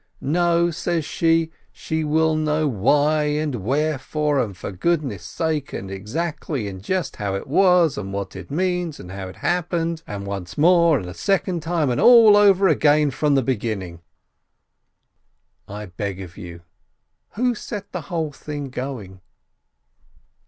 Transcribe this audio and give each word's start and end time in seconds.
No, 0.19 0.71
she 0.71 0.79
says, 1.03 1.49
she 1.71 2.03
will 2.03 2.35
know 2.35 2.67
why 2.67 3.25
and 3.25 3.53
where 3.63 3.99
fore 3.99 4.39
and 4.39 4.57
for 4.57 4.71
goodness' 4.71 5.23
sake 5.23 5.73
and 5.73 5.91
exactly, 5.91 6.67
and 6.67 6.81
just 6.83 7.17
how 7.17 7.35
it 7.35 7.45
was, 7.45 7.99
and 7.99 8.11
what 8.11 8.35
it 8.35 8.49
means, 8.49 8.99
and 8.99 9.11
how 9.11 9.27
it 9.27 9.35
happened, 9.35 10.01
and 10.07 10.25
once 10.25 10.57
more 10.57 10.97
and 10.97 11.07
a 11.07 11.13
second 11.13 11.61
time, 11.61 11.91
and 11.91 12.01
all 12.01 12.35
over 12.35 12.67
again 12.67 13.11
from 13.11 13.35
the 13.35 13.43
beginning! 13.43 14.01
I 15.67 15.85
beg 15.85 16.19
of 16.19 16.35
you— 16.35 16.61
who 17.35 17.53
set 17.53 17.91
the 17.91 18.01
whole 18.09 18.31
thing 18.31 18.71
going? 18.71 19.21